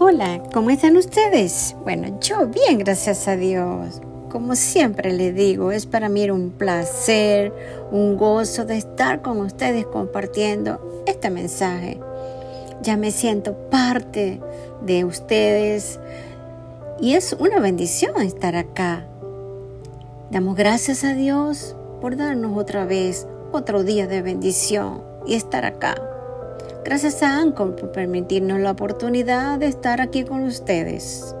Hola, 0.00 0.40
¿cómo 0.54 0.70
están 0.70 0.96
ustedes? 0.96 1.74
Bueno, 1.82 2.20
yo 2.20 2.46
bien, 2.46 2.78
gracias 2.78 3.26
a 3.26 3.34
Dios. 3.34 4.00
Como 4.30 4.54
siempre 4.54 5.12
les 5.12 5.34
digo, 5.34 5.72
es 5.72 5.86
para 5.86 6.08
mí 6.08 6.30
un 6.30 6.50
placer, 6.50 7.52
un 7.90 8.16
gozo 8.16 8.64
de 8.64 8.76
estar 8.76 9.22
con 9.22 9.38
ustedes 9.38 9.86
compartiendo 9.86 11.02
este 11.08 11.30
mensaje. 11.30 11.98
Ya 12.80 12.96
me 12.96 13.10
siento 13.10 13.54
parte 13.70 14.40
de 14.82 15.04
ustedes 15.04 15.98
y 17.00 17.14
es 17.14 17.32
una 17.32 17.58
bendición 17.58 18.22
estar 18.22 18.54
acá. 18.54 19.04
Damos 20.30 20.54
gracias 20.54 21.02
a 21.02 21.14
Dios 21.14 21.74
por 22.00 22.16
darnos 22.16 22.56
otra 22.56 22.84
vez 22.84 23.26
otro 23.50 23.82
día 23.82 24.06
de 24.06 24.22
bendición 24.22 25.02
y 25.26 25.34
estar 25.34 25.64
acá. 25.64 26.07
Gracias 26.88 27.22
a 27.22 27.38
Anchor 27.38 27.76
por 27.76 27.92
permitirnos 27.92 28.60
la 28.60 28.70
oportunidad 28.70 29.58
de 29.58 29.66
estar 29.66 30.00
aquí 30.00 30.24
con 30.24 30.44
ustedes, 30.44 31.36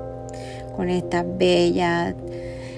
con 0.76 0.90
esta 0.90 1.22
bella 1.22 2.14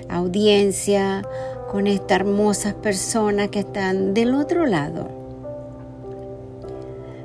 audiencia, 0.08 1.22
con 1.68 1.88
estas 1.88 2.20
hermosas 2.20 2.74
personas 2.74 3.48
que 3.48 3.58
están 3.58 4.14
del 4.14 4.36
otro 4.36 4.66
lado. 4.66 5.08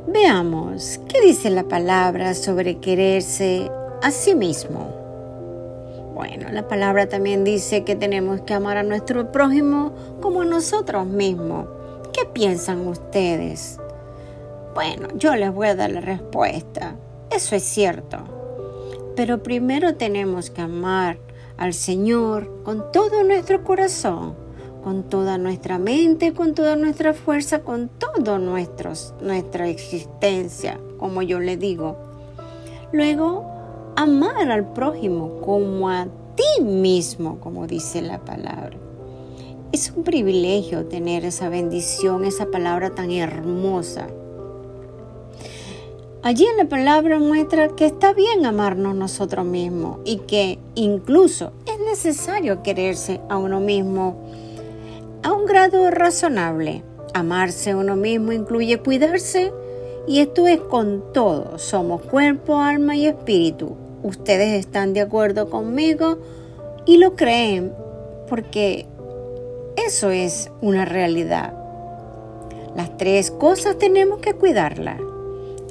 Veamos, 0.07 0.99
¿qué 1.07 1.21
dice 1.21 1.51
la 1.51 1.65
palabra 1.65 2.33
sobre 2.33 2.79
quererse 2.79 3.69
a 4.01 4.09
sí 4.09 4.33
mismo? 4.33 4.95
Bueno, 6.15 6.49
la 6.51 6.67
palabra 6.67 7.07
también 7.07 7.43
dice 7.43 7.83
que 7.83 7.95
tenemos 7.95 8.41
que 8.41 8.55
amar 8.55 8.77
a 8.77 8.83
nuestro 8.83 9.31
prójimo 9.31 9.91
como 10.21 10.41
a 10.41 10.45
nosotros 10.45 11.05
mismos. 11.05 11.67
¿Qué 12.13 12.25
piensan 12.33 12.87
ustedes? 12.87 13.77
Bueno, 14.75 15.07
yo 15.15 15.33
les 15.37 15.53
voy 15.53 15.67
a 15.67 15.75
dar 15.75 15.89
la 15.89 16.01
respuesta. 16.01 16.97
Eso 17.31 17.55
es 17.55 17.63
cierto. 17.63 18.17
Pero 19.15 19.41
primero 19.41 19.95
tenemos 19.95 20.49
que 20.49 20.61
amar 20.61 21.17
al 21.55 21.73
Señor 21.73 22.61
con 22.63 22.91
todo 22.91 23.23
nuestro 23.23 23.63
corazón, 23.63 24.35
con 24.83 25.03
toda 25.03 25.37
nuestra 25.37 25.79
mente, 25.79 26.33
con 26.33 26.53
toda 26.53 26.75
nuestra 26.75 27.13
fuerza, 27.13 27.61
con 27.61 27.87
toda 27.87 28.37
nuestra 28.37 29.67
existencia, 29.69 30.77
como 30.99 31.21
yo 31.21 31.39
le 31.39 31.55
digo. 31.55 31.95
Luego, 32.91 33.45
amar 33.95 34.51
al 34.51 34.73
prójimo 34.73 35.39
como 35.39 35.87
a 35.87 36.07
ti 36.35 36.61
mismo, 36.61 37.39
como 37.39 37.65
dice 37.65 38.01
la 38.01 38.19
palabra. 38.19 38.77
Es 39.71 39.93
un 39.95 40.03
privilegio 40.03 40.85
tener 40.87 41.23
esa 41.23 41.47
bendición, 41.47 42.25
esa 42.25 42.47
palabra 42.47 42.89
tan 42.89 43.11
hermosa. 43.11 44.07
Allí 46.25 46.43
en 46.47 46.57
la 46.57 46.65
palabra 46.65 47.19
muestra 47.19 47.67
que 47.75 47.85
está 47.85 48.11
bien 48.11 48.47
amarnos 48.47 48.95
nosotros 48.95 49.45
mismos 49.45 49.99
y 50.05 50.17
que 50.17 50.57
incluso 50.73 51.51
es 51.67 51.79
necesario 51.85 52.63
quererse 52.63 53.21
a 53.29 53.37
uno 53.37 53.59
mismo 53.59 54.15
a 55.21 55.33
un 55.33 55.45
grado 55.45 55.91
razonable. 55.91 56.81
Amarse 57.13 57.69
a 57.69 57.77
uno 57.77 57.95
mismo 57.95 58.31
incluye 58.31 58.79
cuidarse 58.79 59.53
y 60.07 60.19
esto 60.19 60.47
es 60.47 60.61
con 60.61 61.13
todo. 61.13 61.59
Somos 61.59 62.01
cuerpo, 62.01 62.57
alma 62.57 62.95
y 62.95 63.05
espíritu. 63.05 63.77
Ustedes 64.01 64.53
están 64.53 64.93
de 64.93 65.01
acuerdo 65.01 65.51
conmigo 65.51 66.17
y 66.87 66.97
lo 66.97 67.15
creen 67.15 67.71
porque 68.27 68.87
eso 69.77 70.09
es 70.09 70.49
una 70.59 70.85
realidad. 70.85 71.53
Las 72.75 72.97
tres 72.97 73.29
cosas 73.29 73.77
tenemos 73.77 74.21
que 74.21 74.33
cuidarlas 74.33 75.04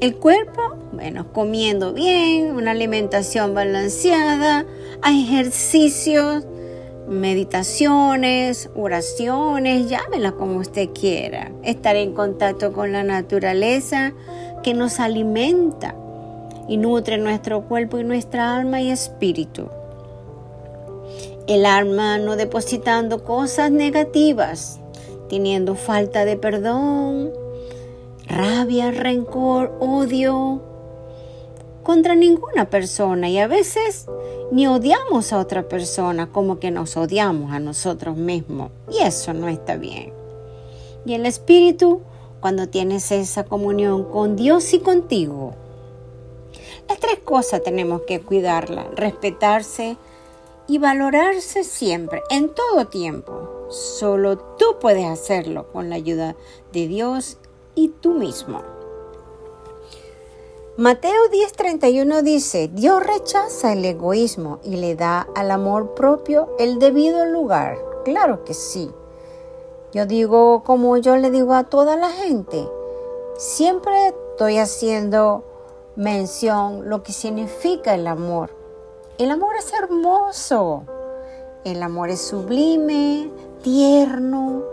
el 0.04 0.16
cuerpo, 0.16 0.76
bueno, 0.92 1.32
comiendo 1.32 1.94
bien, 1.94 2.54
una 2.54 2.72
alimentación 2.72 3.54
balanceada, 3.54 4.66
ejercicios, 5.02 6.44
meditaciones, 7.08 8.68
oraciones, 8.74 9.88
llámela 9.88 10.32
como 10.32 10.58
usted 10.58 10.90
quiera. 10.90 11.52
Estar 11.62 11.96
en 11.96 12.12
contacto 12.12 12.74
con 12.74 12.92
la 12.92 13.02
naturaleza 13.02 14.12
que 14.62 14.74
nos 14.74 15.00
alimenta 15.00 15.94
y 16.68 16.76
nutre 16.76 17.16
nuestro 17.16 17.62
cuerpo 17.62 17.98
y 17.98 18.04
nuestra 18.04 18.56
alma 18.56 18.82
y 18.82 18.90
espíritu. 18.90 19.70
El 21.46 21.64
alma 21.64 22.18
no 22.18 22.36
depositando 22.36 23.24
cosas 23.24 23.70
negativas, 23.70 24.80
teniendo 25.30 25.74
falta 25.76 26.26
de 26.26 26.36
perdón, 26.36 27.32
rabia, 28.26 28.90
rencor, 28.90 29.76
odio 29.80 30.62
contra 31.82 32.14
ninguna 32.14 32.70
persona 32.70 33.28
y 33.28 33.38
a 33.38 33.46
veces 33.46 34.06
ni 34.50 34.66
odiamos 34.66 35.32
a 35.32 35.38
otra 35.38 35.68
persona 35.68 36.32
como 36.32 36.58
que 36.58 36.70
nos 36.70 36.96
odiamos 36.96 37.52
a 37.52 37.60
nosotros 37.60 38.16
mismos 38.16 38.70
y 38.90 39.02
eso 39.02 39.34
no 39.34 39.48
está 39.48 39.76
bien. 39.76 40.12
Y 41.04 41.14
el 41.14 41.26
espíritu, 41.26 42.00
cuando 42.40 42.68
tienes 42.68 43.12
esa 43.12 43.44
comunión 43.44 44.04
con 44.04 44.36
Dios 44.36 44.72
y 44.72 44.78
contigo, 44.78 45.54
las 46.88 46.98
tres 46.98 47.18
cosas 47.18 47.62
tenemos 47.62 48.02
que 48.02 48.20
cuidarlas, 48.20 48.86
respetarse 48.94 49.96
y 50.66 50.78
valorarse 50.78 51.64
siempre, 51.64 52.22
en 52.30 52.48
todo 52.48 52.86
tiempo. 52.86 53.66
Solo 53.68 54.38
tú 54.38 54.76
puedes 54.80 55.06
hacerlo 55.06 55.70
con 55.72 55.90
la 55.90 55.96
ayuda 55.96 56.36
de 56.72 56.86
Dios 56.86 57.38
y 57.74 57.88
tú 57.88 58.12
mismo. 58.12 58.62
Mateo 60.76 61.28
10:31 61.30 62.22
dice, 62.22 62.68
Dios 62.72 63.00
rechaza 63.06 63.72
el 63.72 63.84
egoísmo 63.84 64.58
y 64.64 64.76
le 64.76 64.96
da 64.96 65.28
al 65.36 65.52
amor 65.52 65.94
propio 65.94 66.48
el 66.58 66.80
debido 66.80 67.24
lugar. 67.26 67.78
Claro 68.04 68.44
que 68.44 68.54
sí. 68.54 68.90
Yo 69.92 70.06
digo 70.06 70.64
como 70.64 70.96
yo 70.96 71.16
le 71.16 71.30
digo 71.30 71.54
a 71.54 71.64
toda 71.64 71.96
la 71.96 72.10
gente, 72.10 72.68
siempre 73.38 74.08
estoy 74.08 74.58
haciendo 74.58 75.44
mención 75.94 76.88
lo 76.88 77.04
que 77.04 77.12
significa 77.12 77.94
el 77.94 78.08
amor. 78.08 78.50
El 79.16 79.30
amor 79.30 79.54
es 79.56 79.72
hermoso. 79.72 80.82
El 81.64 81.82
amor 81.84 82.10
es 82.10 82.20
sublime, 82.20 83.30
tierno, 83.62 84.64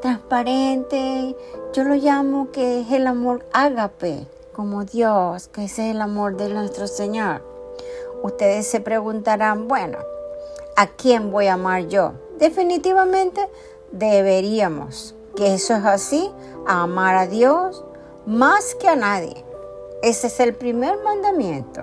transparente. 0.00 1.36
Yo 1.72 1.84
lo 1.84 1.94
llamo 1.94 2.50
que 2.50 2.80
es 2.80 2.90
el 2.90 3.06
amor 3.06 3.44
ágape, 3.52 4.26
como 4.52 4.84
Dios, 4.84 5.48
que 5.48 5.64
ese 5.64 5.88
es 5.88 5.94
el 5.94 6.00
amor 6.00 6.36
de 6.36 6.48
nuestro 6.48 6.86
Señor. 6.86 7.42
Ustedes 8.22 8.66
se 8.66 8.80
preguntarán, 8.80 9.68
bueno, 9.68 9.98
¿a 10.76 10.86
quién 10.88 11.30
voy 11.30 11.46
a 11.46 11.54
amar 11.54 11.88
yo? 11.88 12.12
Definitivamente 12.38 13.48
deberíamos, 13.92 15.14
que 15.36 15.54
eso 15.54 15.74
es 15.74 15.84
así, 15.84 16.30
amar 16.66 17.16
a 17.16 17.26
Dios 17.26 17.84
más 18.26 18.74
que 18.74 18.88
a 18.88 18.96
nadie. 18.96 19.44
Ese 20.02 20.26
es 20.26 20.40
el 20.40 20.54
primer 20.54 20.98
mandamiento. 21.02 21.82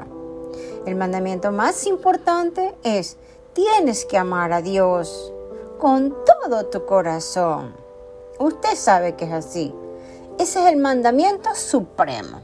El 0.86 0.96
mandamiento 0.96 1.52
más 1.52 1.86
importante 1.86 2.74
es, 2.84 3.18
tienes 3.54 4.06
que 4.06 4.18
amar 4.18 4.54
a 4.54 4.62
Dios 4.62 5.34
con 5.80 6.16
todo 6.26 6.66
tu 6.68 6.86
corazón 6.86 7.87
Usted 8.40 8.76
sabe 8.76 9.16
que 9.16 9.26
es 9.26 9.32
así. 9.32 9.74
Ese 10.38 10.60
es 10.60 10.68
el 10.68 10.78
mandamiento 10.78 11.56
supremo. 11.56 12.42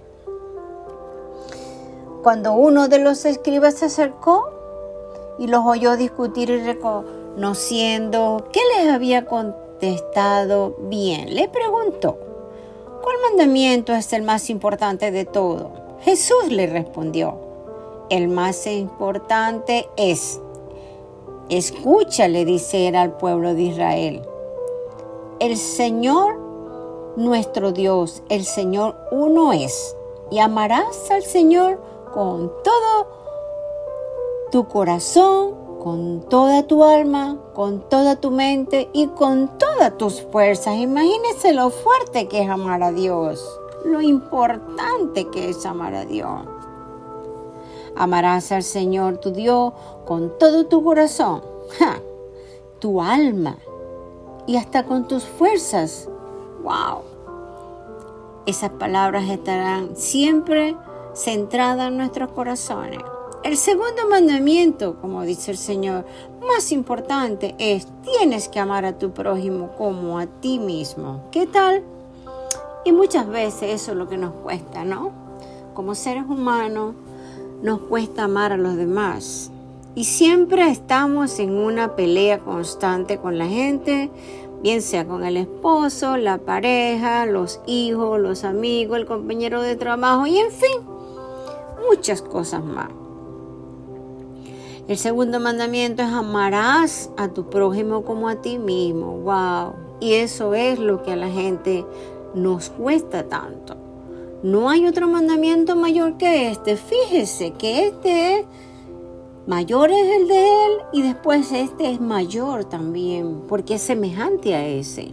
Cuando 2.24 2.54
uno 2.54 2.88
de 2.88 2.98
los 2.98 3.26
escribas 3.26 3.76
se 3.76 3.86
acercó 3.86 4.50
y 5.38 5.48
los 5.48 5.64
oyó 5.66 5.96
discutir 5.96 6.50
y 6.50 6.64
reconociendo 6.64 8.48
que 8.52 8.62
les 8.76 8.92
había 8.92 9.26
contestado 9.26 10.76
bien, 10.80 11.36
le 11.36 11.48
preguntó, 11.50 12.18
¿cuál 13.04 13.18
mandamiento 13.30 13.94
es 13.94 14.14
el 14.14 14.24
más 14.24 14.50
importante 14.50 15.12
de 15.12 15.26
todo? 15.26 15.74
Jesús 16.02 16.50
le 16.50 16.66
respondió, 16.66 17.38
el 18.10 18.30
más 18.30 18.66
importante 18.66 19.88
es, 19.98 20.40
escucha, 21.50 22.28
le 22.28 22.46
dice 22.46 22.88
él 22.88 22.96
al 22.96 23.18
pueblo 23.18 23.54
de 23.54 23.62
Israel 23.62 24.28
el 25.40 25.58
Señor 25.58 26.44
nuestro 27.16 27.72
Dios, 27.72 28.24
el 28.30 28.44
Señor 28.44 28.96
uno 29.12 29.54
es. 29.54 29.96
Y 30.32 30.40
amarás 30.40 31.12
al 31.12 31.24
Señor 31.24 31.80
con 32.14 32.52
todo 32.64 33.08
tu 34.52 34.68
corazón, 34.68 35.80
con 35.84 36.22
toda 36.30 36.64
tu 36.64 36.84
alma, 36.84 37.38
con 37.54 37.88
toda 37.90 38.16
tu 38.16 38.32
mente 38.32 38.90
y 38.94 39.08
con 39.08 39.58
todas 39.58 39.98
tus 39.98 40.22
fuerzas. 40.22 40.78
Imagínese 40.78 41.54
lo 41.54 41.70
fuerte 41.70 42.28
que 42.28 42.42
es 42.42 42.50
amar 42.50 42.82
a 42.84 42.92
Dios, 42.92 43.60
lo 43.86 44.02
importante 44.02 45.28
que 45.30 45.50
es 45.50 45.66
amar 45.66 45.94
a 45.94 46.06
Dios. 46.06 46.42
Amarás 47.96 48.52
al 48.52 48.64
Señor 48.64 49.18
tu 49.18 49.32
Dios 49.32 49.74
con 50.06 50.38
todo 50.40 50.66
tu 50.66 50.84
corazón, 50.84 51.44
tu 52.80 53.02
alma, 53.02 53.58
y 54.48 54.58
hasta 54.58 54.86
con 54.86 55.08
tus 55.08 55.24
fuerzas. 55.24 56.10
¡Wow! 56.64 57.04
Esas 58.46 58.72
palabras 58.72 59.30
estarán 59.30 59.96
siempre 59.96 60.76
centradas 61.16 61.90
en 61.90 61.98
nuestros 61.98 62.32
corazones. 62.32 63.00
El 63.44 63.58
segundo 63.58 64.08
mandamiento, 64.10 64.96
como 65.02 65.24
dice 65.24 65.52
el 65.52 65.58
Señor, 65.58 66.06
más 66.48 66.72
importante 66.72 67.56
es, 67.58 67.88
tienes 68.02 68.48
que 68.48 68.60
amar 68.60 68.86
a 68.86 68.98
tu 68.98 69.12
prójimo 69.12 69.72
como 69.78 70.18
a 70.18 70.28
ti 70.28 70.60
mismo. 70.60 71.24
¿Qué 71.32 71.46
tal? 71.46 71.84
Y 72.86 72.92
muchas 72.92 73.28
veces 73.28 73.82
eso 73.82 73.92
es 73.92 73.98
lo 73.98 74.08
que 74.08 74.18
nos 74.18 74.34
cuesta, 74.34 74.86
¿no? 74.86 75.12
Como 75.74 75.96
seres 75.96 76.24
humanos 76.24 76.96
nos 77.62 77.80
cuesta 77.82 78.26
amar 78.26 78.54
a 78.54 78.58
los 78.58 78.76
demás. 78.76 79.52
Y 79.96 80.06
siempre 80.06 80.70
estamos 80.72 81.40
en 81.40 81.52
una 81.52 81.96
pelea 81.96 82.40
constante 82.40 83.18
con 83.18 83.38
la 83.38 83.48
gente, 83.48 84.10
bien 84.64 84.82
sea 84.82 85.06
con 85.06 85.24
el 85.24 85.38
esposo, 85.38 86.18
la 86.18 86.40
pareja, 86.40 87.26
los 87.28 87.60
hijos, 87.68 88.20
los 88.20 88.44
amigos, 88.44 88.98
el 88.98 89.06
compañero 89.06 89.62
de 89.62 89.76
trabajo 89.76 90.26
y 90.26 90.40
en 90.40 90.52
fin, 90.52 90.80
muchas 91.90 92.24
cosas 92.24 92.64
más. 92.64 92.90
El 94.88 94.98
segundo 94.98 95.40
mandamiento 95.40 96.02
es 96.04 96.10
amarás 96.10 97.10
a 97.16 97.30
tu 97.30 97.50
prójimo 97.50 98.04
como 98.04 98.28
a 98.28 98.42
ti 98.42 98.58
mismo. 98.58 99.18
Wow. 99.20 99.76
Y 100.02 100.16
eso 100.16 100.56
es 100.56 100.78
lo 100.78 101.04
que 101.04 101.14
a 101.14 101.16
la 101.16 101.30
gente 101.30 101.86
nos 102.34 102.70
cuesta 102.70 103.30
tanto. 103.30 103.78
No 104.44 104.70
hay 104.70 104.86
otro 104.86 105.08
mandamiento 105.08 105.78
mayor 105.78 106.18
que 106.18 106.50
este. 106.50 106.76
Fíjese 106.76 107.52
que 107.52 107.88
este 107.88 108.40
es 108.40 108.46
mayor 109.48 109.92
es 109.92 110.22
el 110.22 110.28
de 110.28 110.66
él 110.66 110.72
y 110.94 111.02
después 111.02 111.52
este 111.52 111.92
es 111.92 112.00
mayor 112.00 112.66
también 112.66 113.42
porque 113.48 113.76
es 113.76 113.82
semejante 113.82 114.56
a 114.56 114.66
ese. 114.66 115.12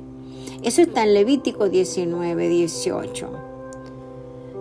Eso 0.62 0.82
está 0.82 1.04
en 1.04 1.14
Levítico 1.14 1.68
19, 1.68 2.48
18. 2.48 3.28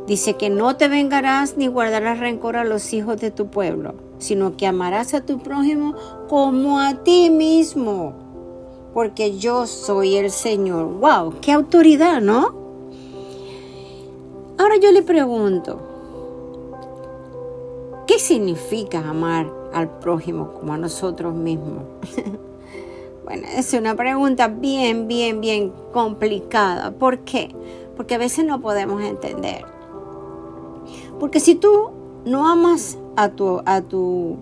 Dice 0.07 0.35
que 0.37 0.49
no 0.49 0.75
te 0.75 0.87
vengarás 0.87 1.57
ni 1.57 1.67
guardarás 1.67 2.19
rencor 2.19 2.55
a 2.55 2.63
los 2.63 2.93
hijos 2.93 3.19
de 3.19 3.31
tu 3.31 3.47
pueblo, 3.47 3.93
sino 4.17 4.57
que 4.57 4.65
amarás 4.65 5.13
a 5.13 5.25
tu 5.25 5.39
prójimo 5.39 5.93
como 6.27 6.79
a 6.79 7.03
ti 7.03 7.29
mismo, 7.29 8.13
porque 8.93 9.37
yo 9.37 9.67
soy 9.67 10.15
el 10.15 10.31
Señor. 10.31 10.85
¡Wow! 10.99 11.35
¡Qué 11.41 11.51
autoridad, 11.51 12.21
¿no? 12.21 12.55
Ahora 14.57 14.77
yo 14.77 14.91
le 14.91 15.03
pregunto, 15.03 15.79
¿qué 18.07 18.17
significa 18.17 19.07
amar 19.07 19.58
al 19.73 19.99
prójimo 19.99 20.53
como 20.53 20.73
a 20.73 20.77
nosotros 20.77 21.33
mismos? 21.33 21.83
bueno, 23.25 23.47
es 23.55 23.73
una 23.73 23.95
pregunta 23.95 24.47
bien, 24.47 25.07
bien, 25.07 25.41
bien 25.41 25.73
complicada. 25.93 26.91
¿Por 26.91 27.19
qué? 27.19 27.53
Porque 27.95 28.15
a 28.15 28.17
veces 28.17 28.45
no 28.45 28.61
podemos 28.61 29.01
entender. 29.03 29.65
Porque 31.19 31.39
si 31.39 31.55
tú 31.55 31.91
no 32.25 32.47
amas 32.47 32.97
a 33.15 33.29
tu, 33.29 33.61
a 33.65 33.81
tu, 33.81 34.37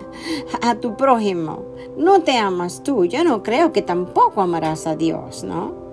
a 0.62 0.76
tu 0.76 0.96
prójimo, 0.96 1.64
no 1.96 2.22
te 2.22 2.38
amas 2.38 2.82
tú, 2.82 3.04
yo 3.04 3.24
no 3.24 3.42
creo 3.42 3.72
que 3.72 3.82
tampoco 3.82 4.40
amarás 4.40 4.86
a 4.86 4.96
Dios, 4.96 5.44
¿no? 5.44 5.83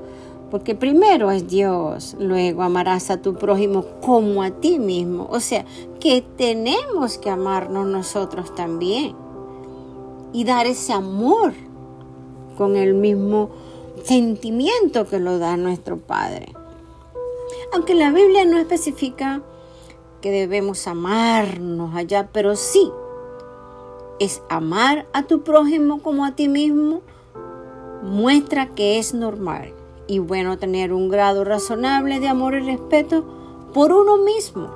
Porque 0.51 0.75
primero 0.75 1.31
es 1.31 1.48
Dios, 1.48 2.18
luego 2.19 2.63
amarás 2.63 3.09
a 3.09 3.21
tu 3.21 3.36
prójimo 3.36 3.86
como 4.01 4.44
a 4.44 4.51
ti 4.51 4.80
mismo. 4.80 5.30
O 5.31 5.39
sea, 5.39 5.63
que 6.01 6.21
tenemos 6.21 7.18
que 7.18 7.30
amarnos 7.30 7.88
nosotros 7.88 8.53
también 8.53 9.15
y 10.33 10.44
dar 10.44 10.68
ese 10.68 10.92
amor 10.92 11.53
con 12.57 12.75
el 12.75 12.94
mismo 12.94 13.50
sentimiento 14.03 15.07
que 15.07 15.19
lo 15.19 15.39
da 15.39 15.56
nuestro 15.56 15.98
Padre. 15.98 16.54
Aunque 17.74 17.95
la 17.95 18.12
Biblia 18.12 18.44
no 18.44 18.57
especifica 18.57 19.42
que 20.19 20.31
debemos 20.31 20.86
amarnos 20.86 21.95
allá, 21.95 22.27
pero 22.33 22.57
sí 22.57 22.92
es 24.19 24.44
amar 24.50 25.07
a 25.13 25.24
tu 25.24 25.44
prójimo 25.44 26.01
como 26.01 26.25
a 26.25 26.36
ti 26.36 26.50
mismo, 26.50 27.01
muestra 28.04 28.68
que 28.68 29.00
es 29.00 29.13
normal 29.13 29.74
y 30.11 30.19
bueno 30.19 30.57
tener 30.57 30.91
un 30.91 31.07
grado 31.07 31.45
razonable 31.45 32.19
de 32.19 32.27
amor 32.27 32.53
y 32.53 32.59
respeto 32.59 33.23
por 33.73 33.93
uno 33.93 34.17
mismo. 34.17 34.69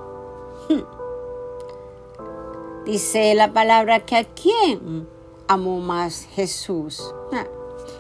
Dice 2.86 3.36
la 3.36 3.52
palabra 3.52 4.06
que 4.06 4.16
a 4.16 4.24
quién 4.24 5.10
amó 5.50 5.82
más 5.82 6.26
Jesús. 6.32 7.14
Ah, 7.34 7.48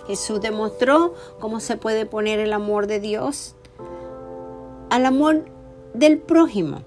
Jesús 0.08 0.40
demostró 0.40 1.14
cómo 1.42 1.60
se 1.60 1.76
puede 1.76 2.06
poner 2.06 2.40
el 2.40 2.54
amor 2.54 2.88
de 2.88 3.02
Dios 3.02 3.56
al 4.90 5.06
amor 5.06 5.44
del 5.94 6.20
prójimo 6.20 6.84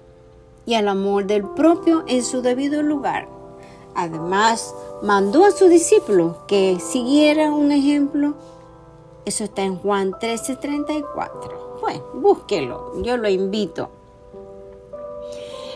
y 0.65 0.73
al 0.73 0.87
amor 0.87 1.27
del 1.27 1.43
propio 1.43 2.03
en 2.07 2.23
su 2.23 2.41
debido 2.41 2.81
lugar. 2.81 3.29
Además, 3.93 4.73
mandó 5.03 5.45
a 5.45 5.51
sus 5.51 5.69
discípulos 5.69 6.37
que 6.47 6.79
siguieran 6.79 7.53
un 7.53 7.71
ejemplo. 7.71 8.33
Eso 9.29 9.43
está 9.43 9.61
en 9.61 9.77
Juan 9.77 10.13
13:34. 10.19 11.77
Bueno, 11.81 12.03
búsquelo, 12.15 12.99
yo 13.03 13.15
lo 13.15 13.29
invito. 13.29 13.91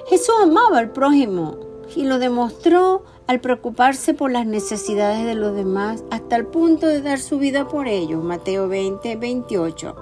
Jesús 0.08 0.34
amaba 0.42 0.80
al 0.80 0.90
prójimo 0.90 1.58
y 1.96 2.06
lo 2.06 2.18
demostró 2.18 3.04
al 3.28 3.42
preocuparse 3.42 4.16
por 4.16 4.32
las 4.32 4.48
necesidades 4.48 5.24
de 5.24 5.36
los 5.36 5.54
demás 5.54 6.04
hasta 6.10 6.36
el 6.36 6.48
punto 6.48 6.88
de 6.88 7.04
dar 7.04 7.20
su 7.20 7.38
vida 7.38 7.68
por 7.68 7.88
ellos. 7.88 8.24
Mateo 8.24 8.68
20, 8.68 9.18
28. 9.18 9.96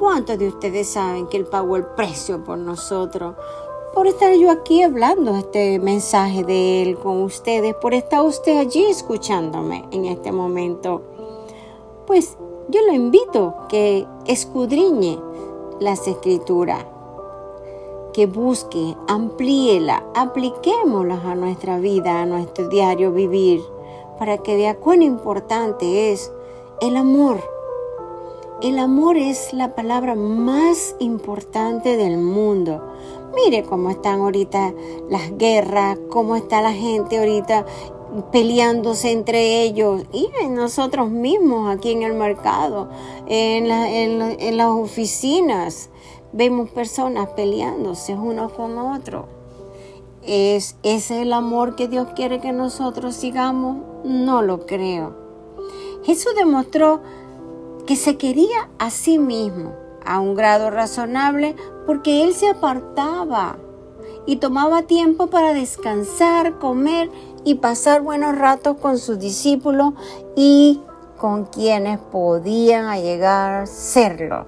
¿Cuántos 0.00 0.36
de 0.36 0.48
ustedes 0.48 0.88
saben 0.88 1.28
que 1.28 1.36
Él 1.36 1.46
pagó 1.46 1.76
el 1.76 1.84
precio 1.84 2.42
por 2.42 2.58
nosotros? 2.58 3.36
por 3.94 4.08
estar 4.08 4.34
yo 4.34 4.50
aquí 4.50 4.82
hablando 4.82 5.36
este 5.36 5.78
mensaje 5.78 6.42
de 6.42 6.82
Él 6.82 6.98
con 6.98 7.22
ustedes, 7.22 7.76
por 7.76 7.94
estar 7.94 8.22
usted 8.22 8.58
allí 8.58 8.84
escuchándome 8.86 9.84
en 9.92 10.06
este 10.06 10.32
momento. 10.32 11.02
Pues 12.04 12.36
yo 12.68 12.80
lo 12.86 12.92
invito 12.92 13.54
que 13.68 14.06
escudriñe 14.26 15.18
las 15.80 16.06
escrituras, 16.06 16.84
que 18.12 18.26
busque, 18.26 18.96
amplíela, 19.08 20.04
apliquémoslas 20.14 21.24
a 21.24 21.34
nuestra 21.34 21.78
vida, 21.78 22.22
a 22.22 22.26
nuestro 22.26 22.68
diario 22.68 23.12
vivir, 23.12 23.60
para 24.18 24.38
que 24.38 24.56
vea 24.56 24.76
cuán 24.76 25.02
importante 25.02 26.12
es 26.12 26.32
el 26.80 26.96
amor. 26.96 27.38
El 28.62 28.78
amor 28.78 29.16
es 29.16 29.52
la 29.52 29.74
palabra 29.74 30.14
más 30.14 30.94
importante 31.00 31.96
del 31.96 32.18
mundo 32.18 32.80
Mire 33.34 33.64
cómo 33.64 33.90
están 33.90 34.20
ahorita 34.20 34.72
las 35.10 35.36
guerras, 35.36 35.98
cómo 36.08 36.36
está 36.36 36.62
la 36.62 36.72
gente 36.72 37.18
ahorita 37.18 37.66
peleándose 38.32 39.10
entre 39.10 39.62
ellos 39.62 40.02
y 40.12 40.28
nosotros 40.48 41.10
mismos 41.10 41.74
aquí 41.74 41.90
en 41.92 42.02
el 42.02 42.14
mercado, 42.14 42.88
en, 43.26 43.70
en, 43.70 44.56
las 44.56 44.68
oficinas. 44.68 45.90
Vemos 46.32 46.70
personas 46.70 47.28
peleándose 47.30 48.14
uno 48.14 48.50
con 48.50 48.78
otro. 48.78 49.26
¿Es 50.26 50.76
ese 50.82 51.22
el 51.22 51.32
amor 51.32 51.76
que 51.76 51.86
Dios 51.86 52.08
quiere 52.16 52.40
que 52.40 52.52
nosotros 52.52 53.14
sigamos? 53.14 53.78
No 54.04 54.42
lo 54.42 54.66
creo. 54.66 55.14
Jesús 56.04 56.34
demostró 56.36 57.00
que 57.86 57.96
se 57.96 58.16
quería 58.16 58.70
a 58.78 58.90
sí 58.90 59.18
mismo 59.18 59.72
a 60.04 60.20
un 60.20 60.34
grado 60.34 60.70
razonable 60.70 61.54
porque 61.86 62.24
él 62.24 62.34
se 62.34 62.48
apartaba 62.48 63.58
y 64.26 64.36
tomaba 64.36 64.82
tiempo 64.82 65.26
para 65.26 65.52
descansar, 65.52 66.58
comer 66.58 67.10
y 67.44 67.56
pasar 67.56 68.02
buenos 68.02 68.36
ratos 68.36 68.76
con 68.78 68.98
sus 68.98 69.18
discípulos 69.18 69.94
y 70.34 70.82
con 71.18 71.44
quienes 71.44 71.98
podían 71.98 72.94
llegar 73.00 73.62
a 73.62 73.66
serlo. 73.66 74.46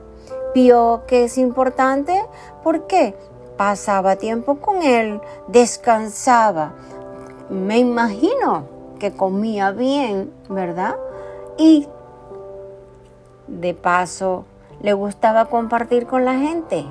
Vio 0.55 1.03
que 1.07 1.25
es 1.25 1.39
importante 1.39 2.25
porque 2.63 3.15
pasaba 3.57 4.17
tiempo 4.17 4.57
con 4.57 4.83
él, 4.83 5.21
descansaba. 5.49 6.75
Me 7.51 7.79
imagino 7.79 8.65
que 8.99 9.13
comía 9.13 9.71
bien, 9.71 10.33
¿verdad? 10.49 10.97
Y 11.59 11.87
de 13.47 13.75
paso 13.75 14.45
le 14.81 14.93
gustaba 14.93 15.47
compartir 15.47 16.07
con 16.07 16.25
la 16.25 16.35
gente. 16.35 16.87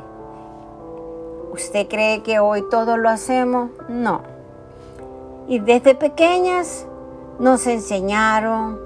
¿Usted 1.51 1.87
cree 1.87 2.23
que 2.23 2.39
hoy 2.39 2.63
todo 2.69 2.97
lo 2.97 3.09
hacemos? 3.09 3.71
No. 3.87 4.34
Y 5.47 5.59
desde 5.59 5.95
pequeñas 5.95 6.87
nos 7.39 7.67
enseñaron 7.67 8.79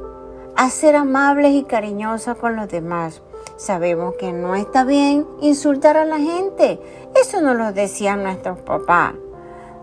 a 0.55 0.69
ser 0.69 0.95
amables 0.95 1.53
y 1.53 1.63
cariñosos 1.63 2.37
con 2.37 2.55
los 2.55 2.67
demás. 2.67 3.21
Sabemos 3.55 4.15
que 4.15 4.31
no 4.31 4.55
está 4.55 4.83
bien 4.83 5.25
insultar 5.41 5.97
a 5.97 6.05
la 6.05 6.17
gente. 6.17 6.79
Eso 7.15 7.41
nos 7.41 7.55
lo 7.55 7.71
decían 7.71 8.23
nuestros 8.23 8.59
papás. 8.59 9.13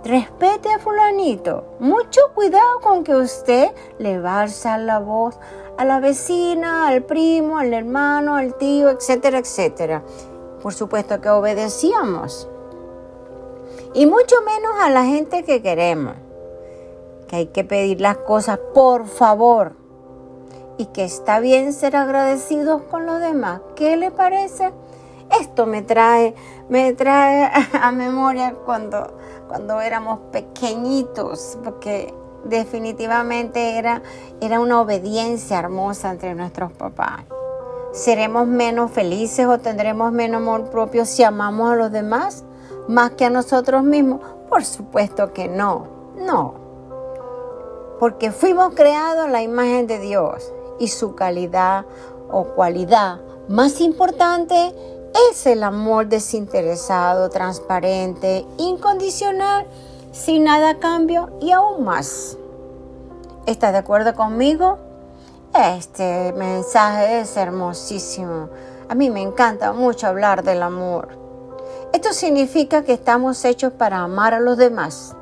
Respete 0.04 0.72
a 0.72 0.78
fulanito. 0.78 1.64
Mucho 1.80 2.20
cuidado 2.34 2.80
con 2.82 3.04
que 3.04 3.14
usted 3.14 3.70
le 3.98 4.20
va 4.20 4.34
a 4.34 4.42
alzar 4.42 4.80
la 4.80 4.98
voz 4.98 5.38
a 5.78 5.84
la 5.84 6.00
vecina, 6.00 6.88
al 6.88 7.02
primo, 7.04 7.58
al 7.58 7.74
hermano, 7.74 8.36
al 8.36 8.54
tío, 8.54 8.90
etcétera, 8.90 9.38
etcétera. 9.38 10.02
Por 10.62 10.74
supuesto 10.74 11.20
que 11.20 11.28
obedecíamos 11.28 12.48
y 13.94 14.06
mucho 14.06 14.36
menos 14.42 14.72
a 14.80 14.90
la 14.90 15.04
gente 15.04 15.42
que 15.42 15.62
queremos. 15.62 16.25
Que 17.28 17.36
hay 17.36 17.46
que 17.46 17.64
pedir 17.64 18.00
las 18.00 18.18
cosas 18.18 18.58
por 18.74 19.06
favor 19.06 19.76
y 20.78 20.86
que 20.86 21.04
está 21.04 21.40
bien 21.40 21.72
ser 21.72 21.96
agradecidos 21.96 22.82
con 22.82 23.06
los 23.06 23.20
demás. 23.20 23.60
¿Qué 23.74 23.96
le 23.96 24.10
parece? 24.10 24.72
Esto 25.40 25.66
me 25.66 25.82
trae, 25.82 26.34
me 26.68 26.92
trae 26.92 27.50
a 27.80 27.92
memoria 27.92 28.54
cuando, 28.64 29.16
cuando 29.48 29.80
éramos 29.80 30.20
pequeñitos, 30.32 31.58
porque 31.64 32.14
definitivamente 32.44 33.78
era, 33.78 34.02
era 34.40 34.60
una 34.60 34.80
obediencia 34.80 35.58
hermosa 35.58 36.10
entre 36.10 36.34
nuestros 36.34 36.72
papás. 36.72 37.24
¿Seremos 37.92 38.46
menos 38.46 38.90
felices 38.90 39.46
o 39.46 39.58
tendremos 39.58 40.12
menos 40.12 40.42
amor 40.42 40.70
propio 40.70 41.06
si 41.06 41.22
amamos 41.22 41.72
a 41.72 41.76
los 41.76 41.90
demás 41.90 42.44
más 42.88 43.12
que 43.12 43.24
a 43.24 43.30
nosotros 43.30 43.82
mismos? 43.82 44.20
Por 44.48 44.64
supuesto 44.64 45.32
que 45.32 45.48
no, 45.48 45.86
no. 46.18 46.65
Porque 47.98 48.30
fuimos 48.32 48.74
creados 48.74 49.26
en 49.26 49.32
la 49.32 49.42
imagen 49.42 49.86
de 49.86 49.98
Dios 49.98 50.52
y 50.78 50.88
su 50.88 51.14
calidad 51.14 51.86
o 52.30 52.44
cualidad 52.44 53.20
más 53.48 53.80
importante 53.80 54.74
es 55.30 55.46
el 55.46 55.62
amor 55.62 56.08
desinteresado, 56.08 57.30
transparente, 57.30 58.44
incondicional, 58.58 59.66
sin 60.12 60.44
nada 60.44 60.70
a 60.70 60.78
cambio 60.78 61.30
y 61.40 61.52
aún 61.52 61.84
más. 61.84 62.36
¿Estás 63.46 63.72
de 63.72 63.78
acuerdo 63.78 64.14
conmigo? 64.14 64.78
Este 65.54 66.32
mensaje 66.32 67.20
es 67.20 67.36
hermosísimo. 67.36 68.50
A 68.88 68.94
mí 68.94 69.08
me 69.08 69.22
encanta 69.22 69.72
mucho 69.72 70.06
hablar 70.06 70.42
del 70.42 70.62
amor. 70.62 71.16
Esto 71.92 72.12
significa 72.12 72.82
que 72.82 72.92
estamos 72.92 73.44
hechos 73.44 73.72
para 73.72 73.98
amar 73.98 74.34
a 74.34 74.40
los 74.40 74.56
demás. 74.56 75.14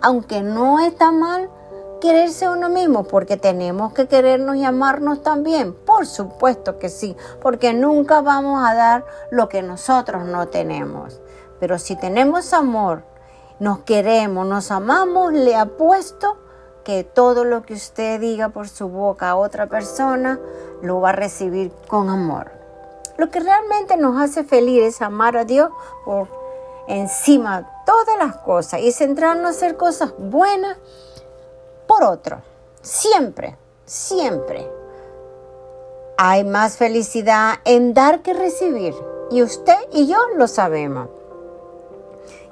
Aunque 0.00 0.40
no 0.40 0.78
está 0.78 1.10
mal 1.10 1.50
quererse 2.00 2.48
uno 2.48 2.68
mismo, 2.68 3.04
porque 3.04 3.36
tenemos 3.36 3.92
que 3.92 4.06
querernos 4.06 4.56
y 4.56 4.64
amarnos 4.64 5.22
también. 5.22 5.72
Por 5.72 6.06
supuesto 6.06 6.78
que 6.78 6.88
sí, 6.88 7.16
porque 7.40 7.72
nunca 7.74 8.20
vamos 8.20 8.66
a 8.66 8.74
dar 8.74 9.04
lo 9.30 9.48
que 9.48 9.62
nosotros 9.62 10.24
no 10.24 10.48
tenemos. 10.48 11.20
Pero 11.60 11.78
si 11.78 11.96
tenemos 11.96 12.52
amor, 12.52 13.04
nos 13.58 13.80
queremos, 13.80 14.46
nos 14.46 14.70
amamos, 14.70 15.32
le 15.32 15.56
apuesto 15.56 16.36
que 16.84 17.02
todo 17.02 17.44
lo 17.44 17.62
que 17.62 17.74
usted 17.74 18.20
diga 18.20 18.50
por 18.50 18.68
su 18.68 18.88
boca 18.88 19.30
a 19.30 19.36
otra 19.36 19.66
persona 19.66 20.38
lo 20.82 21.00
va 21.00 21.10
a 21.10 21.12
recibir 21.12 21.72
con 21.88 22.10
amor. 22.10 22.52
Lo 23.16 23.30
que 23.30 23.40
realmente 23.40 23.96
nos 23.96 24.20
hace 24.20 24.44
feliz 24.44 24.82
es 24.82 25.02
amar 25.02 25.36
a 25.36 25.44
Dios 25.44 25.70
por 26.04 26.28
encima 26.86 27.62
de 27.62 27.66
todas 27.86 28.16
las 28.18 28.36
cosas 28.36 28.80
y 28.80 28.92
centrarnos 28.92 29.50
en 29.50 29.56
hacer 29.56 29.76
cosas 29.76 30.12
buenas 30.18 30.76
otro. 32.02 32.42
Siempre, 32.82 33.56
siempre. 33.84 34.70
Hay 36.18 36.44
más 36.44 36.76
felicidad 36.76 37.54
en 37.64 37.94
dar 37.94 38.22
que 38.22 38.32
recibir. 38.32 38.94
Y 39.30 39.42
usted 39.42 39.76
y 39.92 40.06
yo 40.06 40.18
lo 40.36 40.48
sabemos. 40.48 41.08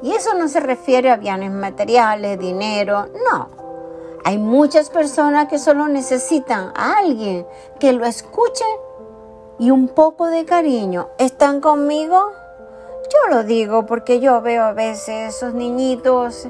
Y 0.02 0.12
eso 0.12 0.34
no 0.34 0.48
se 0.48 0.60
refiere 0.60 1.10
a 1.10 1.16
bienes 1.16 1.50
materiales, 1.50 2.38
dinero, 2.38 3.06
no. 3.30 3.48
Hay 4.24 4.38
muchas 4.38 4.90
personas 4.90 5.48
que 5.48 5.58
solo 5.58 5.86
necesitan 5.88 6.72
a 6.74 6.98
alguien 6.98 7.46
que 7.78 7.92
lo 7.92 8.04
escuche 8.04 8.64
y 9.58 9.70
un 9.70 9.88
poco 9.88 10.26
de 10.26 10.44
cariño. 10.44 11.08
¿Están 11.18 11.60
conmigo? 11.60 12.32
Yo 13.12 13.34
lo 13.34 13.44
digo 13.44 13.86
porque 13.86 14.20
yo 14.20 14.40
veo 14.40 14.64
a 14.64 14.72
veces 14.72 15.36
esos 15.36 15.54
niñitos 15.54 16.48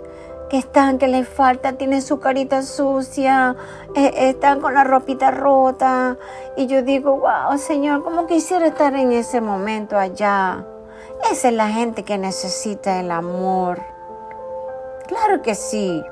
que 0.48 0.58
están, 0.58 0.98
que 0.98 1.08
les 1.08 1.28
falta, 1.28 1.74
tienen 1.74 2.02
su 2.02 2.20
carita 2.20 2.62
sucia, 2.62 3.56
eh, 3.94 4.12
están 4.28 4.60
con 4.60 4.74
la 4.74 4.84
ropita 4.84 5.30
rota. 5.30 6.16
Y 6.56 6.66
yo 6.66 6.82
digo, 6.82 7.18
wow, 7.18 7.58
Señor, 7.58 8.04
¿cómo 8.04 8.26
quisiera 8.26 8.66
estar 8.66 8.94
en 8.94 9.12
ese 9.12 9.40
momento 9.40 9.98
allá? 9.98 10.66
Esa 11.30 11.48
es 11.48 11.54
la 11.54 11.68
gente 11.68 12.02
que 12.02 12.18
necesita 12.18 13.00
el 13.00 13.10
amor. 13.10 13.80
Claro 15.06 15.42
que 15.42 15.54
sí. 15.54 16.02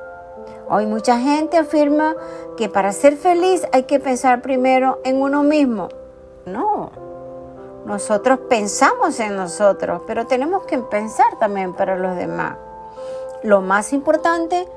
Hoy 0.68 0.86
mucha 0.86 1.18
gente 1.18 1.58
afirma 1.58 2.14
que 2.56 2.68
para 2.68 2.92
ser 2.92 3.16
feliz 3.16 3.66
hay 3.72 3.82
que 3.84 4.00
pensar 4.00 4.40
primero 4.40 5.00
en 5.04 5.20
uno 5.20 5.42
mismo. 5.42 5.88
No, 6.46 6.90
nosotros 7.84 8.40
pensamos 8.48 9.18
en 9.20 9.36
nosotros, 9.36 10.02
pero 10.06 10.26
tenemos 10.26 10.64
que 10.64 10.78
pensar 10.78 11.38
también 11.38 11.74
para 11.74 11.96
los 11.96 12.16
demás. 12.16 12.56
Lo 13.42 13.60
más 13.60 13.92
importante 13.92 14.68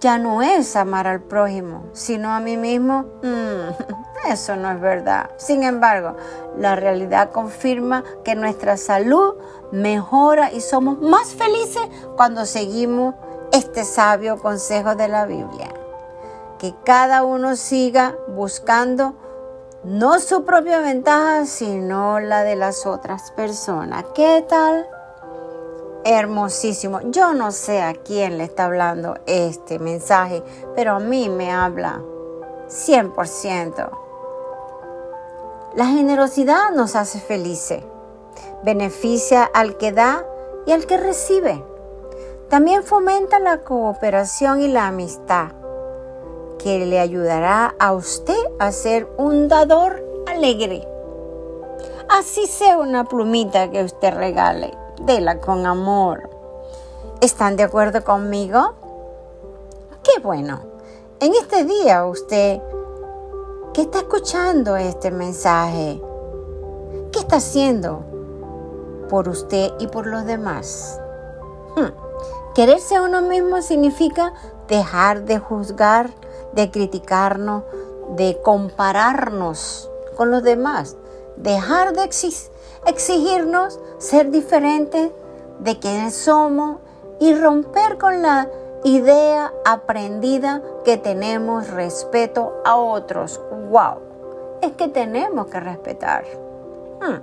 ya 0.00 0.18
no 0.18 0.42
es 0.42 0.76
amar 0.76 1.06
al 1.06 1.20
prójimo, 1.20 1.84
sino 1.92 2.32
a 2.32 2.40
mí 2.40 2.56
mismo. 2.56 3.04
Mm, 3.22 4.28
eso 4.30 4.56
no 4.56 4.70
es 4.70 4.80
verdad. 4.80 5.30
Sin 5.36 5.62
embargo, 5.62 6.16
la 6.56 6.76
realidad 6.76 7.30
confirma 7.32 8.04
que 8.24 8.34
nuestra 8.34 8.76
salud 8.76 9.34
mejora 9.72 10.52
y 10.52 10.60
somos 10.60 11.00
más 11.00 11.34
felices 11.34 11.82
cuando 12.16 12.46
seguimos 12.46 13.14
este 13.52 13.84
sabio 13.84 14.38
consejo 14.38 14.94
de 14.94 15.08
la 15.08 15.26
Biblia. 15.26 15.68
Que 16.58 16.74
cada 16.84 17.24
uno 17.24 17.56
siga 17.56 18.16
buscando 18.28 19.14
no 19.84 20.18
su 20.18 20.44
propia 20.44 20.80
ventaja, 20.80 21.46
sino 21.46 22.20
la 22.20 22.42
de 22.42 22.56
las 22.56 22.84
otras 22.86 23.30
personas. 23.32 24.04
¿Qué 24.14 24.44
tal? 24.48 24.86
Hermosísimo. 26.10 27.02
Yo 27.10 27.34
no 27.34 27.52
sé 27.52 27.82
a 27.82 27.92
quién 27.92 28.38
le 28.38 28.44
está 28.44 28.64
hablando 28.64 29.18
este 29.26 29.78
mensaje, 29.78 30.42
pero 30.74 30.92
a 30.92 31.00
mí 31.00 31.28
me 31.28 31.52
habla 31.52 32.00
100%. 32.66 33.90
La 35.74 35.84
generosidad 35.84 36.70
nos 36.70 36.96
hace 36.96 37.20
felices. 37.20 37.84
Beneficia 38.62 39.44
al 39.44 39.76
que 39.76 39.92
da 39.92 40.24
y 40.64 40.72
al 40.72 40.86
que 40.86 40.96
recibe. 40.96 41.62
También 42.48 42.84
fomenta 42.84 43.38
la 43.38 43.58
cooperación 43.58 44.62
y 44.62 44.68
la 44.68 44.86
amistad, 44.86 45.48
que 46.58 46.86
le 46.86 47.00
ayudará 47.00 47.74
a 47.78 47.92
usted 47.92 48.42
a 48.58 48.72
ser 48.72 49.06
un 49.18 49.48
dador 49.48 50.02
alegre. 50.26 50.88
Así 52.08 52.46
sea 52.46 52.78
una 52.78 53.04
plumita 53.04 53.70
que 53.70 53.84
usted 53.84 54.14
regale, 54.14 54.72
dela 55.02 55.40
con 55.40 55.66
amor. 55.66 56.30
¿Están 57.20 57.56
de 57.56 57.64
acuerdo 57.64 58.04
conmigo? 58.04 58.74
Qué 60.02 60.20
bueno. 60.20 60.60
En 61.20 61.34
este 61.34 61.64
día 61.64 62.04
usted 62.04 62.60
que 63.74 63.82
está 63.82 63.98
escuchando 63.98 64.76
este 64.76 65.10
mensaje, 65.10 66.00
¿qué 67.12 67.18
está 67.18 67.36
haciendo 67.36 68.04
por 69.08 69.28
usted 69.28 69.72
y 69.78 69.88
por 69.88 70.06
los 70.06 70.24
demás? 70.24 71.00
Hmm. 71.76 71.92
Quererse 72.54 72.96
a 72.96 73.02
uno 73.02 73.22
mismo 73.22 73.62
significa 73.62 74.32
dejar 74.68 75.24
de 75.24 75.38
juzgar, 75.38 76.10
de 76.52 76.70
criticarnos, 76.70 77.64
de 78.16 78.40
compararnos 78.42 79.90
con 80.18 80.32
los 80.32 80.42
demás, 80.42 80.96
dejar 81.36 81.94
de 81.94 82.02
exigirnos 82.86 83.80
ser 83.98 84.30
diferentes 84.30 85.12
de 85.60 85.78
quienes 85.78 86.14
somos 86.14 86.80
y 87.20 87.34
romper 87.34 87.98
con 87.98 88.20
la 88.20 88.50
idea 88.82 89.52
aprendida 89.64 90.60
que 90.84 90.96
tenemos 90.96 91.68
respeto 91.68 92.60
a 92.64 92.76
otros. 92.76 93.40
¡Wow! 93.70 94.00
Es 94.60 94.72
que 94.72 94.88
tenemos 94.88 95.46
que 95.46 95.60
respetar. 95.60 96.24
Hmm. 97.00 97.22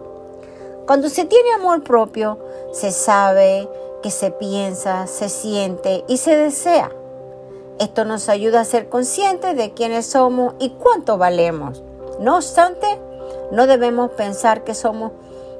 Cuando 0.87 1.09
se 1.09 1.25
tiene 1.25 1.53
amor 1.53 1.83
propio, 1.83 2.39
se 2.71 2.91
sabe 2.91 3.69
que 4.01 4.09
se 4.09 4.31
piensa, 4.31 5.05
se 5.07 5.27
siente 5.27 6.05
y 6.07 6.17
se 6.17 6.37
desea. 6.37 6.91
Esto 7.77 8.05
nos 8.05 8.29
ayuda 8.29 8.61
a 8.61 8.65
ser 8.65 8.87
conscientes 8.87 9.57
de 9.57 9.73
quiénes 9.73 10.05
somos 10.05 10.53
y 10.59 10.69
cuánto 10.71 11.17
valemos. 11.17 11.83
No 12.19 12.35
obstante, 12.35 12.87
no 13.51 13.67
debemos 13.67 14.11
pensar 14.11 14.63
que 14.63 14.73
somos 14.73 15.11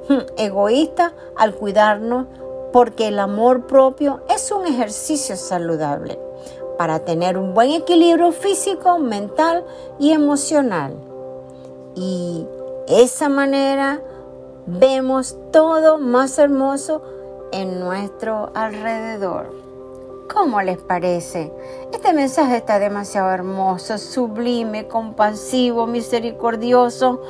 hmm, 0.10 0.20
egoístas 0.38 1.14
al 1.36 1.56
cuidarnos 1.56 2.28
porque 2.72 3.08
el 3.08 3.20
amor 3.20 3.68
propio 3.68 4.22
es 4.30 4.52
un 4.52 4.66
ejercicio 4.66 5.38
saludable 5.38 6.20
para 6.78 7.00
tener 7.00 7.38
un 7.38 7.54
buen 7.54 7.72
equilibrio 7.72 8.32
físico, 8.32 9.00
mental 9.00 9.64
y 10.00 10.12
emocional. 10.12 10.94
Y 11.96 12.46
esa 12.88 13.30
manera 13.30 14.02
vemos 14.66 15.38
todo 15.52 15.98
más 15.98 16.38
hermoso 16.38 17.02
en 17.52 17.80
nuestro 17.80 18.52
alrededor. 18.54 19.65
¿Cómo 20.36 20.62
les 20.62 20.78
parece? 20.80 21.54
Este 21.94 22.12
mensaje 22.12 22.58
está 22.58 22.78
demasiado 22.78 23.32
hermoso, 23.32 23.98
sublime, 23.98 24.86
compasivo, 24.86 25.88
misericordioso. 25.88 27.22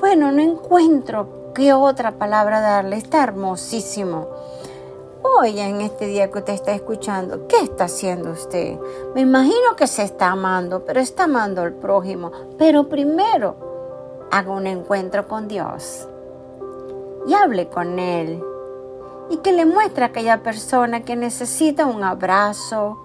Bueno, 0.00 0.32
no 0.32 0.40
encuentro 0.40 1.52
qué 1.54 1.74
otra 1.74 2.12
palabra 2.12 2.62
darle. 2.62 2.96
Está 2.96 3.22
hermosísimo. 3.22 4.28
Hoy, 5.22 5.60
en 5.60 5.82
este 5.82 6.06
día 6.06 6.30
que 6.30 6.38
usted 6.38 6.54
está 6.54 6.72
escuchando, 6.72 7.46
¿qué 7.46 7.60
está 7.60 7.84
haciendo 7.84 8.30
usted? 8.30 8.78
Me 9.14 9.20
imagino 9.20 9.76
que 9.76 9.86
se 9.86 10.02
está 10.02 10.30
amando, 10.30 10.82
pero 10.86 10.98
está 11.00 11.24
amando 11.24 11.60
al 11.60 11.74
prójimo. 11.74 12.32
Pero 12.56 12.88
primero, 12.88 14.26
haga 14.30 14.50
un 14.50 14.66
encuentro 14.66 15.28
con 15.28 15.46
Dios 15.46 16.08
y 17.26 17.34
hable 17.34 17.68
con 17.68 17.98
Él. 17.98 18.42
Y 19.30 19.38
que 19.38 19.52
le 19.52 19.66
muestre 19.66 20.04
a 20.04 20.08
aquella 20.08 20.42
persona 20.42 21.04
que 21.04 21.16
necesita 21.16 21.86
un 21.86 22.04
abrazo, 22.04 22.98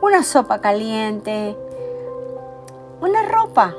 una 0.00 0.22
sopa 0.22 0.60
caliente, 0.60 1.56
una 3.00 3.22
ropa 3.22 3.74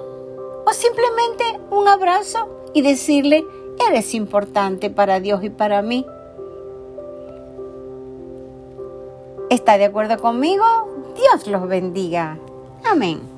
o 0.66 0.74
simplemente 0.74 1.60
un 1.72 1.88
abrazo 1.88 2.50
y 2.74 2.82
decirle, 2.82 3.46
eres 3.90 4.14
importante 4.14 4.90
para 4.90 5.20
Dios 5.20 5.44
y 5.44 5.50
para 5.50 5.82
mí. 5.82 6.06
¿Está 9.50 9.78
de 9.78 9.86
acuerdo 9.86 10.18
conmigo? 10.20 10.66
Dios 11.16 11.48
los 11.48 11.68
bendiga. 11.68 12.38
Amén. 12.84 13.33